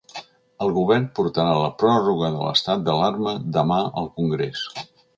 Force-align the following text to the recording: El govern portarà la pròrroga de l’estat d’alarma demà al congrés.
El 0.65 0.71
govern 0.77 1.05
portarà 1.19 1.51
la 1.59 1.69
pròrroga 1.85 2.31
de 2.39 2.49
l’estat 2.49 2.85
d’alarma 2.91 3.37
demà 3.61 3.83
al 4.03 4.15
congrés. 4.21 4.69